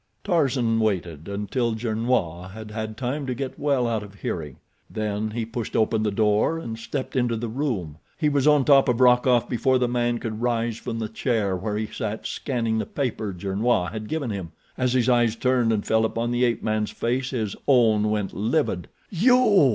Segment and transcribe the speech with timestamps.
[0.23, 4.55] Tarzan waited until Gernois had had time to get well out of hearing,
[4.89, 7.99] then he pushed open the door and stepped into the room.
[8.17, 11.77] He was on top of Rokoff before the man could rise from the chair where
[11.77, 14.53] he sat scanning the paper Gernois had given him.
[14.75, 18.87] As his eyes turned and fell upon the ape man's face his own went livid.
[19.11, 19.69] "You!"